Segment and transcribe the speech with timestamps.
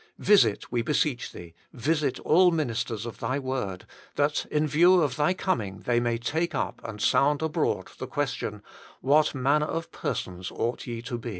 [0.17, 3.85] Visit, we beseech Thee, visit all ministers of Thy word,
[4.15, 8.63] that in view of Thy coming they may take up and sound abroad the question,
[9.01, 11.29] What manner of persons ought ye to be